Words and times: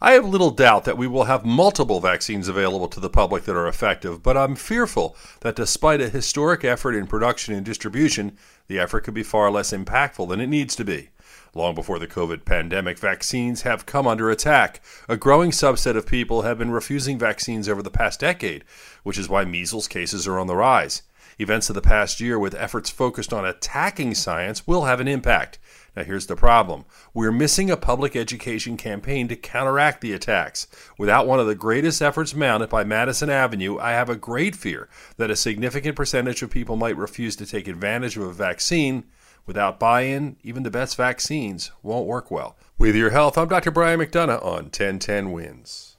I 0.00 0.12
have 0.12 0.24
little 0.24 0.52
doubt 0.52 0.84
that 0.84 0.96
we 0.96 1.08
will 1.08 1.24
have 1.24 1.44
multiple 1.44 1.98
vaccines 1.98 2.46
available 2.46 2.86
to 2.86 3.00
the 3.00 3.10
public 3.10 3.44
that 3.44 3.56
are 3.56 3.66
effective, 3.66 4.22
but 4.22 4.36
I'm 4.36 4.54
fearful 4.54 5.16
that 5.40 5.56
despite 5.56 6.00
a 6.00 6.08
historic 6.08 6.64
effort 6.64 6.94
in 6.94 7.08
production 7.08 7.52
and 7.54 7.66
distribution, 7.66 8.38
the 8.68 8.78
effort 8.78 9.02
could 9.02 9.14
be 9.14 9.24
far 9.24 9.50
less 9.50 9.72
impactful 9.72 10.28
than 10.28 10.40
it 10.40 10.46
needs 10.46 10.76
to 10.76 10.84
be. 10.84 11.08
Long 11.52 11.74
before 11.74 11.98
the 11.98 12.06
COVID 12.06 12.44
pandemic, 12.44 12.96
vaccines 12.96 13.62
have 13.62 13.86
come 13.86 14.06
under 14.06 14.30
attack. 14.30 14.80
A 15.08 15.16
growing 15.16 15.50
subset 15.50 15.96
of 15.96 16.06
people 16.06 16.42
have 16.42 16.58
been 16.58 16.70
refusing 16.70 17.18
vaccines 17.18 17.68
over 17.68 17.82
the 17.82 17.90
past 17.90 18.20
decade, 18.20 18.62
which 19.02 19.18
is 19.18 19.28
why 19.28 19.44
measles 19.44 19.88
cases 19.88 20.28
are 20.28 20.38
on 20.38 20.46
the 20.46 20.54
rise. 20.54 21.02
Events 21.38 21.68
of 21.68 21.74
the 21.74 21.82
past 21.82 22.20
year, 22.20 22.38
with 22.38 22.54
efforts 22.54 22.90
focused 22.90 23.32
on 23.32 23.44
attacking 23.44 24.14
science, 24.14 24.66
will 24.66 24.84
have 24.84 25.00
an 25.00 25.08
impact. 25.08 25.58
Now, 25.96 26.04
here's 26.04 26.26
the 26.26 26.36
problem 26.36 26.84
we're 27.12 27.32
missing 27.32 27.70
a 27.70 27.76
public 27.76 28.14
education 28.14 28.76
campaign 28.76 29.28
to 29.28 29.36
counteract 29.36 30.00
the 30.00 30.12
attacks. 30.12 30.66
Without 30.96 31.26
one 31.26 31.40
of 31.40 31.46
the 31.46 31.54
greatest 31.54 32.00
efforts 32.00 32.34
mounted 32.34 32.68
by 32.68 32.84
Madison 32.84 33.30
Avenue, 33.30 33.78
I 33.78 33.90
have 33.92 34.08
a 34.08 34.16
great 34.16 34.54
fear 34.54 34.88
that 35.16 35.30
a 35.30 35.36
significant 35.36 35.96
percentage 35.96 36.42
of 36.42 36.50
people 36.50 36.76
might 36.76 36.96
refuse 36.96 37.36
to 37.36 37.46
take 37.46 37.68
advantage 37.68 38.16
of 38.16 38.24
a 38.24 38.32
vaccine 38.32 39.04
Without 39.48 39.80
buy 39.80 40.02
in, 40.02 40.36
even 40.42 40.62
the 40.62 40.70
best 40.70 40.94
vaccines 40.94 41.72
won't 41.82 42.06
work 42.06 42.30
well. 42.30 42.58
With 42.76 42.94
your 42.94 43.08
health, 43.08 43.38
I'm 43.38 43.48
Dr. 43.48 43.70
Brian 43.70 43.98
McDonough 43.98 44.44
on 44.44 44.64
1010 44.64 45.32
Wins. 45.32 45.97